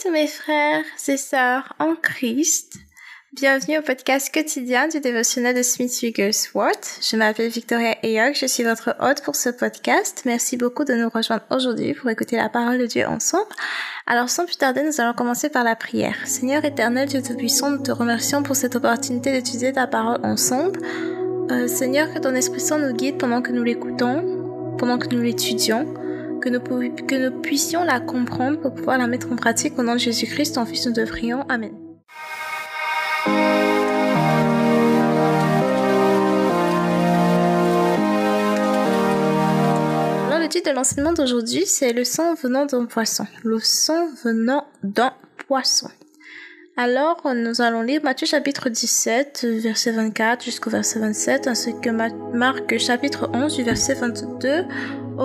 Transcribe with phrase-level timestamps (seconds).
[0.00, 2.76] à tous mes frères et sœurs en Christ.
[3.32, 7.00] Bienvenue au podcast quotidien du dévotionnel de Smith Wigglesworth.
[7.02, 10.22] Je m'appelle Victoria Ayok, je suis votre hôte pour ce podcast.
[10.24, 13.50] Merci beaucoup de nous rejoindre aujourd'hui pour écouter la parole de Dieu ensemble.
[14.06, 16.16] Alors sans plus tarder, nous allons commencer par la prière.
[16.24, 20.80] Seigneur éternel, Dieu Tout-Puissant, nous te remercions pour cette opportunité d'étudier ta parole ensemble.
[21.50, 25.20] Euh, Seigneur, que ton Esprit Saint nous guide pendant que nous l'écoutons, pendant que nous
[25.20, 25.92] l'étudions
[26.40, 30.54] que nous, puissions la comprendre pour pouvoir la mettre en pratique au nom de Jésus-Christ,
[30.54, 31.44] ton Fils, nous te prions.
[31.48, 31.72] Amen.
[40.26, 43.26] Alors, le titre de l'enseignement d'aujourd'hui, c'est le sang venant d'un poisson.
[43.44, 45.12] Le sang venant d'un
[45.46, 45.88] poisson.
[46.76, 52.78] Alors, nous allons lire Matthieu chapitre 17, verset 24 jusqu'au verset 27, ainsi que Marc
[52.78, 54.64] chapitre 11, du verset 22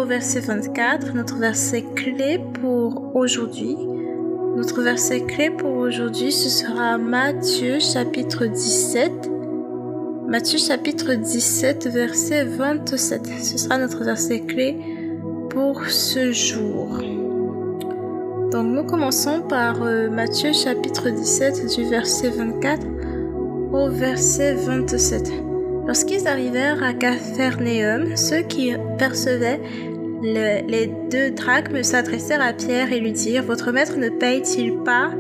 [0.04, 3.78] verset 24, notre verset clé pour aujourd'hui.
[4.58, 9.32] Notre verset clé pour aujourd'hui, ce sera Matthieu chapitre 17.
[10.28, 13.28] Matthieu chapitre 17, verset 27.
[13.42, 14.78] Ce sera notre verset clé
[15.50, 17.00] pour ce jour.
[18.52, 22.86] Donc nous commençons par euh, Matthieu chapitre 17 du verset 24
[23.72, 25.55] au verset 27.
[25.88, 29.60] Lorsqu'ils arrivèrent à Capharnaüm, ceux qui percevaient
[30.24, 35.12] les deux drachmes s'adressèrent à Pierre et lui dirent Votre maître ne paye-t-il pas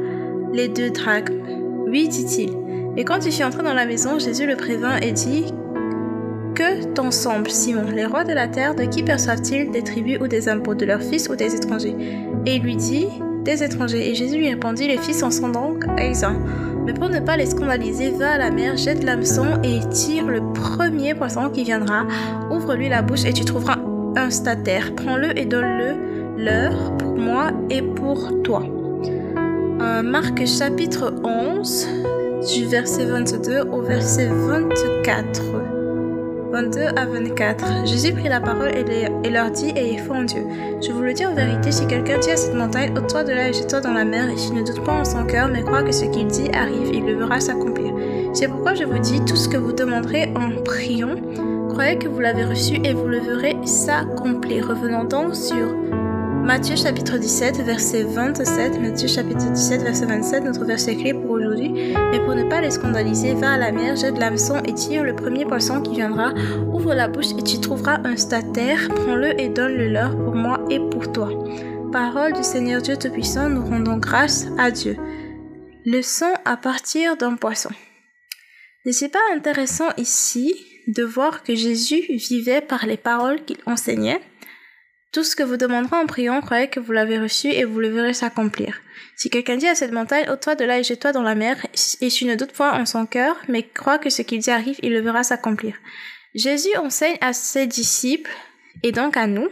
[0.54, 1.42] les deux drachmes?
[1.88, 2.52] Oui, dit-il.
[2.98, 5.46] Et quand il fut entré dans la maison, Jésus le prévint et dit
[6.56, 10.28] Que t'en semble, Simon Les rois de la terre, de qui perçoivent-ils des tribus ou
[10.28, 11.96] des impôts De leurs fils ou des étrangers?
[12.46, 13.08] Et il lui dit
[13.44, 14.10] Des étrangers.
[14.10, 16.40] Et Jésus lui répondit Les fils en sont donc exempts.
[16.86, 20.42] Mais pour ne pas les scandaliser, va à la mer, jette l'hameçon et tire le
[20.54, 22.06] premier poisson qui viendra.
[22.52, 23.78] Ouvre-lui la bouche et tu trouveras
[24.16, 24.94] un stataire.
[24.96, 28.64] Prends-le et donne-le leur pour moi et pour toi.
[29.82, 31.88] Euh, Marc chapitre 11,
[32.56, 35.75] du verset 22 au verset 24.
[36.56, 37.86] 22 à 24.
[37.86, 40.48] Jésus prit la parole et, leur dit Ayez foi en Dieu.
[40.82, 43.54] Je vous le dis en vérité, si quelqu'un dit cette montagne Ôte-toi de là et
[43.54, 45.92] jette-toi dans la mer, et s'il ne doute pas en son cœur, mais croit que
[45.92, 47.94] ce qu'il dit arrive, il le verra s'accomplir.
[48.34, 51.16] C'est pourquoi je vous dis Tout ce que vous demanderez en priant,
[51.68, 54.70] croyez que vous l'avez reçu et vous le verrez s'accomplir.
[54.70, 55.76] Revenons donc sur
[56.46, 58.80] Matthieu chapitre 17, verset 27.
[58.80, 61.14] Matthieu chapitre 17, verset 27, notre verset clé
[61.50, 65.16] Mais pour ne pas les scandaliser, va à la mer, jette l'hameçon et tire le
[65.16, 66.34] premier poisson qui viendra.
[66.74, 68.88] Ouvre la bouche et tu trouveras un stataire.
[68.90, 71.30] Prends-le et donne-le leur pour moi et pour toi.
[71.92, 74.98] Parole du Seigneur Dieu Tout-Puissant, nous rendons grâce à Dieu.
[75.86, 77.70] Le sang à partir d'un poisson.
[78.86, 80.56] N'est-ce pas intéressant ici
[80.88, 84.22] de voir que Jésus vivait par les paroles qu'il enseignait?
[85.12, 87.88] Tout ce que vous demanderez en priant, croyez que vous l'avez reçu et vous le
[87.88, 88.82] verrez s'accomplir.
[89.16, 91.58] Si quelqu'un dit à cette montagne, ôte-toi de là et jette-toi dans la mer,
[92.02, 94.78] et tu ne doutes point en son cœur, mais crois que ce qu'il dit arrive,
[94.84, 95.76] il le verra s'accomplir.
[96.34, 98.32] Jésus enseigne à ses disciples,
[98.84, 99.48] et donc à nous,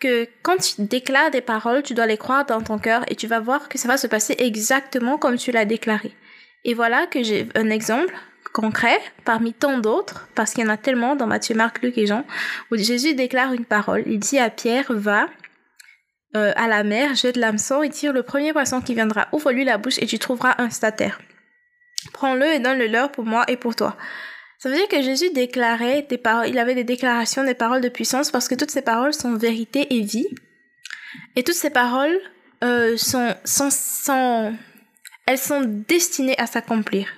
[0.00, 3.26] que quand tu déclares des paroles, tu dois les croire dans ton cœur et tu
[3.26, 6.12] vas voir que ça va se passer exactement comme tu l'as déclaré.
[6.64, 8.12] Et voilà que j'ai un exemple
[8.52, 12.06] concret parmi tant d'autres, parce qu'il y en a tellement dans Matthieu, Marc, Luc et
[12.06, 12.24] Jean,
[12.70, 14.02] où Jésus déclare une parole.
[14.06, 15.28] Il dit à Pierre, va
[16.36, 19.28] euh, à la mer, jette l'hameçon et tire le premier poisson qui viendra.
[19.32, 21.20] Ouvre-lui la bouche et tu trouveras un stataire.
[22.12, 23.96] Prends-le et donne-le leur pour moi et pour toi.
[24.58, 27.88] Ça veut dire que Jésus déclarait des paroles, il avait des déclarations, des paroles de
[27.88, 30.28] puissance, parce que toutes ces paroles sont vérité et vie.
[31.34, 32.18] Et toutes ces paroles
[32.62, 34.54] euh, sont, sont, sont,
[35.26, 37.08] elles sont destinées à s'accomplir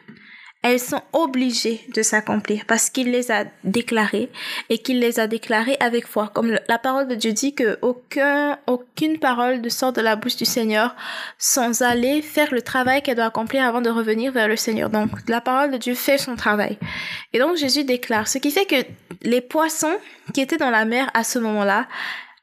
[0.63, 4.31] elles sont obligées de s'accomplir parce qu'il les a déclarées
[4.69, 6.31] et qu'il les a déclarées avec foi.
[6.33, 10.37] Comme la parole de Dieu dit que aucun, aucune parole ne sort de la bouche
[10.37, 10.95] du Seigneur
[11.37, 14.89] sans aller faire le travail qu'elle doit accomplir avant de revenir vers le Seigneur.
[14.89, 16.79] Donc, la parole de Dieu fait son travail.
[17.33, 18.29] Et donc, Jésus déclare.
[18.29, 18.87] Ce qui fait que
[19.23, 19.97] les poissons
[20.33, 21.89] qui étaient dans la mer à ce moment-là,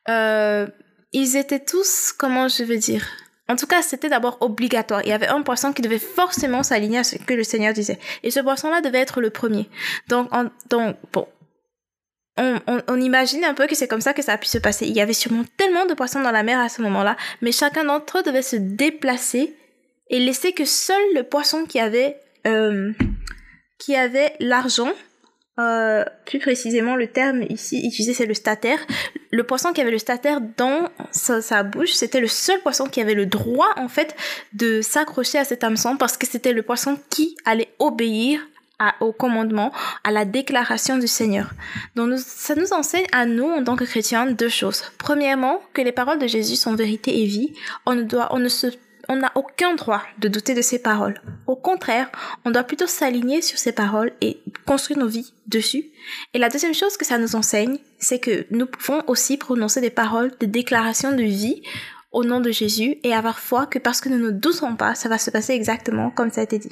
[0.10, 0.68] euh,
[1.14, 3.06] ils étaient tous, comment je veux dire,
[3.50, 5.02] en tout cas, c'était d'abord obligatoire.
[5.04, 8.00] Il y avait un poisson qui devait forcément s'aligner à ce que le Seigneur disait.
[8.22, 9.68] Et ce poisson-là devait être le premier.
[10.08, 10.30] Donc,
[10.70, 11.28] donc bon,
[12.38, 14.86] on, on, imagine un peu que c'est comme ça que ça a pu se passer.
[14.86, 17.86] Il y avait sûrement tellement de poissons dans la mer à ce moment-là, mais chacun
[17.86, 19.56] d'entre eux devait se déplacer
[20.10, 22.18] et laisser que seul le poisson qui avait
[22.48, 22.94] euh,
[23.80, 24.92] qui avait l'argent
[25.60, 28.80] euh, plus précisément, le terme ici utilisé, c'est le stataire.
[29.32, 33.14] Le poisson qui avait le stataire dans sa, bouche, c'était le seul poisson qui avait
[33.14, 34.16] le droit, en fait,
[34.54, 38.42] de s'accrocher à cet hameçon parce que c'était le poisson qui allait obéir
[39.02, 39.74] au commandement,
[40.06, 41.52] à la déclaration du Seigneur.
[41.98, 44.84] Donc, ça nous enseigne à nous, en tant que chrétiens, deux choses.
[44.98, 47.54] Premièrement, que les paroles de Jésus sont vérité et vie.
[47.86, 48.68] On ne doit, on ne se
[49.10, 51.20] on n'a aucun droit de douter de ses paroles.
[51.48, 52.10] Au contraire,
[52.46, 55.86] on doit plutôt s'aligner sur ses paroles et construire nos vies dessus.
[56.34, 59.90] Et la deuxième chose que ça nous enseigne, c'est que nous pouvons aussi prononcer des
[59.90, 61.64] paroles, des déclarations de vie
[62.12, 65.10] au nom de Jésus et avoir foi que parce que nous ne doutons pas, ça
[65.10, 66.72] va se passer exactement comme ça a été dit.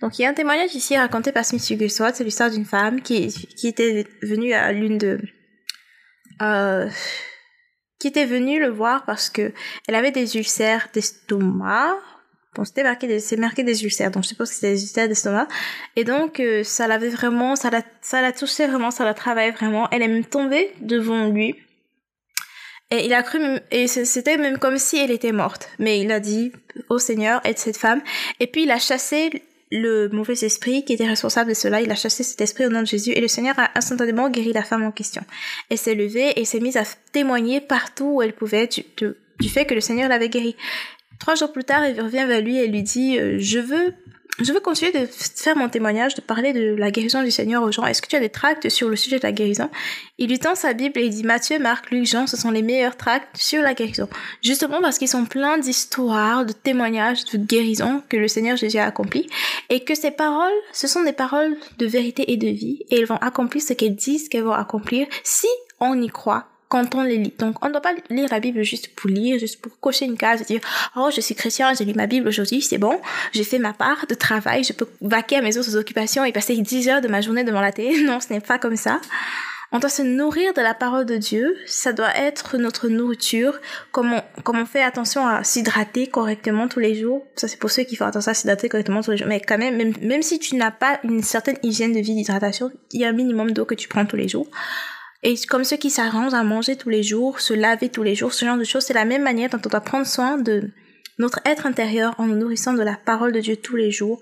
[0.00, 3.02] Donc il y a un témoignage ici raconté par Smith Wigglesworth, c'est l'histoire d'une femme
[3.02, 5.18] qui, qui était venue à l'une de...
[6.40, 6.88] Euh,
[7.98, 9.52] qui était venue le voir parce que
[9.86, 11.96] elle avait des ulcères d'estomac.
[12.54, 15.46] Bon, c'était marqué, c'est marqué des ulcères, donc je suppose que c'était des ulcères d'estomac.
[15.96, 19.52] Et donc, euh, ça l'avait vraiment, ça la, ça la touchait vraiment, ça la travaillait
[19.52, 19.88] vraiment.
[19.90, 21.54] Elle est même tombée devant lui.
[22.90, 23.38] Et il a cru,
[23.70, 25.68] et c'était même comme si elle était morte.
[25.78, 26.52] Mais il a dit
[26.88, 28.00] au Seigneur, aide cette femme.
[28.40, 31.80] Et puis il a chassé le mauvais esprit qui était responsable de cela.
[31.80, 34.52] Il a chassé cet esprit au nom de Jésus et le Seigneur a instantanément guéri
[34.52, 35.22] la femme en question.
[35.70, 39.74] Elle s'est levée et s'est mise à témoigner partout où elle pouvait du, fait que
[39.74, 40.56] le Seigneur l'avait guérie.
[41.18, 43.94] Trois jours plus tard, elle revient vers lui et lui dit, euh, je veux
[44.40, 47.72] je veux continuer de faire mon témoignage, de parler de la guérison du Seigneur aux
[47.72, 47.84] gens.
[47.84, 49.68] Est-ce que tu as des tracts sur le sujet de la guérison?
[50.18, 52.62] Il lui tend sa Bible et il dit Matthieu, Marc, Luc, Jean, ce sont les
[52.62, 54.08] meilleurs tracts sur la guérison.
[54.42, 58.86] Justement parce qu'ils sont pleins d'histoires, de témoignages de guérison que le Seigneur Jésus a
[58.86, 59.28] accompli
[59.70, 63.06] et que ces paroles, ce sont des paroles de vérité et de vie et elles
[63.06, 65.48] vont accomplir ce qu'elles disent qu'elles vont accomplir si
[65.80, 67.34] on y croit quand on les lit.
[67.38, 70.16] Donc, on ne doit pas lire la Bible juste pour lire, juste pour cocher une
[70.16, 70.60] case et dire,
[70.96, 73.00] oh, je suis chrétien, j'ai lu ma Bible aujourd'hui, c'est bon,
[73.32, 76.56] j'ai fait ma part de travail, je peux vaquer à mes autres occupations et passer
[76.56, 78.02] 10 heures de ma journée devant la télé.
[78.02, 79.00] Non, ce n'est pas comme ça.
[79.70, 81.54] On doit se nourrir de la parole de Dieu.
[81.66, 83.60] Ça doit être notre nourriture.
[83.92, 87.26] Comme on, on fait attention à s'hydrater correctement tous les jours.
[87.36, 89.28] Ça, c'est pour ceux qui font attention à s'hydrater correctement tous les jours.
[89.28, 93.00] Mais quand même, même si tu n'as pas une certaine hygiène de vie d'hydratation, il
[93.02, 94.48] y a un minimum d'eau que tu prends tous les jours.
[95.22, 98.32] Et comme ceux qui s'arrangent à manger tous les jours, se laver tous les jours,
[98.32, 100.70] ce genre de choses, c'est la même manière dont on doit prendre soin de
[101.18, 104.20] notre être intérieur en nous nourrissant de la parole de Dieu tous les jours.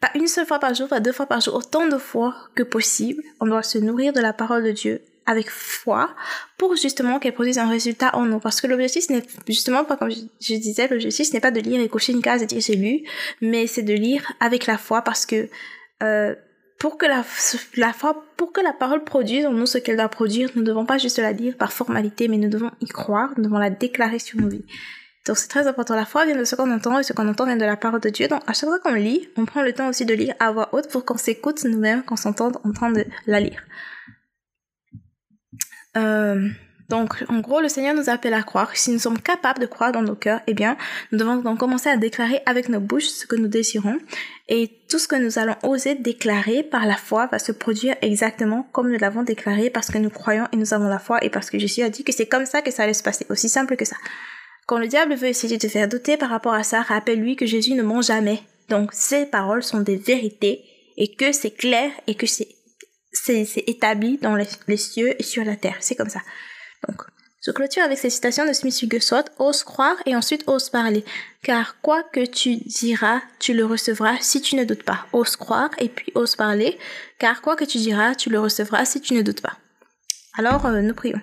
[0.00, 2.62] Pas une seule fois par jour, pas deux fois par jour, autant de fois que
[2.62, 3.22] possible.
[3.40, 6.14] On doit se nourrir de la parole de Dieu avec foi
[6.56, 8.38] pour justement qu'elle produise un résultat en nous.
[8.38, 11.88] Parce que l'objectif n'est justement pas comme je, disais, l'objectif n'est pas de lire et
[11.88, 13.02] cocher une case et dire j'ai lu,
[13.40, 15.48] mais c'est de lire avec la foi parce que
[16.02, 16.34] euh,
[16.78, 17.24] pour que la,
[17.76, 17.94] la
[18.36, 20.98] pour que la parole produise en nous ce qu'elle doit produire, nous ne devons pas
[20.98, 24.40] juste la dire par formalité, mais nous devons y croire, nous devons la déclarer sur
[24.40, 24.64] nos vies.
[25.26, 25.96] Donc c'est très important.
[25.96, 28.00] La foi vient de ce qu'on entend et ce qu'on entend vient de la parole
[28.00, 28.28] de Dieu.
[28.28, 30.68] Donc à chaque fois qu'on lit, on prend le temps aussi de lire à voix
[30.72, 33.62] haute pour qu'on s'écoute nous-mêmes, qu'on s'entende en train de la lire.
[35.96, 36.48] Euh,
[36.88, 38.76] donc, en gros, le Seigneur nous appelle à croire.
[38.76, 40.76] Si nous sommes capables de croire dans nos cœurs, eh bien,
[41.10, 43.98] nous devons donc commencer à déclarer avec nos bouches ce que nous désirons.
[44.48, 48.68] Et tout ce que nous allons oser déclarer par la foi va se produire exactement
[48.70, 51.50] comme nous l'avons déclaré parce que nous croyons et nous avons la foi et parce
[51.50, 53.26] que Jésus a dit que c'est comme ça que ça allait se passer.
[53.30, 53.96] Aussi simple que ça.
[54.66, 57.46] Quand le diable veut essayer de te faire douter par rapport à ça, rappelle-lui que
[57.46, 58.42] Jésus ne ment jamais.
[58.68, 60.64] Donc, ces paroles sont des vérités
[60.96, 65.76] et que c'est clair et que c'est établi dans les cieux et sur la terre.
[65.80, 66.20] C'est comme ça.
[66.88, 67.02] Donc,
[67.46, 69.30] je clôture avec ces citations de Smith Wigglesworth.
[69.38, 71.04] Ose croire et ensuite ose parler.
[71.42, 75.06] Car quoi que tu diras, tu le recevras si tu ne doutes pas.
[75.12, 76.76] Ose croire et puis ose parler.
[77.20, 79.56] Car quoi que tu diras, tu le recevras si tu ne doutes pas.
[80.36, 81.20] Alors, euh, nous prions.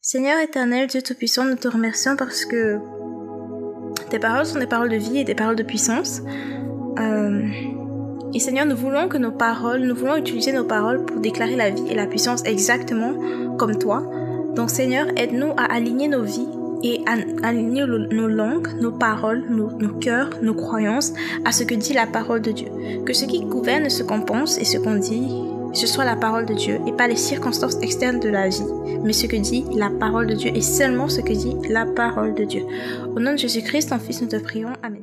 [0.00, 2.78] Seigneur éternel, Dieu Tout-Puissant, nous te remercions parce que
[4.10, 6.22] tes paroles sont des paroles de vie et des paroles de puissance.
[6.98, 7.48] Euh,
[8.34, 11.70] et Seigneur, nous voulons que nos paroles, nous voulons utiliser nos paroles pour déclarer la
[11.70, 14.08] vie et la puissance exactement comme toi.
[14.56, 16.48] Donc Seigneur, aide-nous à aligner nos vies
[16.82, 21.12] et à aligner nos langues, nos paroles, nos, cœurs, nos croyances
[21.44, 22.68] à ce que dit la parole de Dieu.
[23.04, 25.28] Que ce qui gouverne ce qu'on pense et ce qu'on dit,
[25.74, 28.64] ce soit la parole de Dieu et pas les circonstances externes de la vie,
[29.04, 32.34] mais ce que dit la parole de Dieu et seulement ce que dit la parole
[32.34, 32.64] de Dieu.
[33.14, 34.72] Au nom de Jésus-Christ, ton Fils, nous te prions.
[34.82, 35.02] Amen.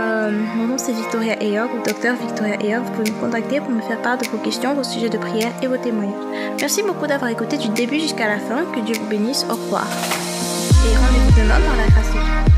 [0.00, 2.82] Euh, mon nom c'est Victoria Eyog, ou docteur Victoria Eyog.
[2.84, 5.52] Vous pouvez me contacter pour me faire part de vos questions, vos sujets de prière
[5.62, 6.14] et vos témoignages.
[6.60, 8.64] Merci beaucoup d'avoir écouté du début jusqu'à la fin.
[8.74, 9.44] Que Dieu vous bénisse.
[9.48, 9.86] Au revoir.
[9.86, 12.53] Et rendez-vous demain par la grâce.